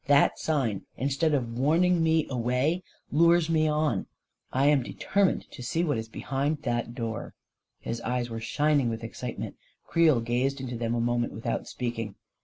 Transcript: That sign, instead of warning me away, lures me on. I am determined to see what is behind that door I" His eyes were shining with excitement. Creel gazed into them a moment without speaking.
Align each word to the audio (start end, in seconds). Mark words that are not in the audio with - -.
That 0.07 0.39
sign, 0.39 0.87
instead 0.97 1.35
of 1.35 1.59
warning 1.59 2.01
me 2.01 2.25
away, 2.27 2.81
lures 3.11 3.51
me 3.51 3.67
on. 3.67 4.07
I 4.51 4.65
am 4.65 4.81
determined 4.81 5.45
to 5.51 5.61
see 5.61 5.83
what 5.83 5.99
is 5.99 6.09
behind 6.09 6.63
that 6.63 6.95
door 6.95 7.35
I" 7.35 7.89
His 7.89 8.01
eyes 8.01 8.27
were 8.27 8.41
shining 8.41 8.89
with 8.89 9.03
excitement. 9.03 9.57
Creel 9.85 10.19
gazed 10.19 10.59
into 10.59 10.75
them 10.75 10.95
a 10.95 10.99
moment 10.99 11.33
without 11.33 11.67
speaking. 11.67 12.15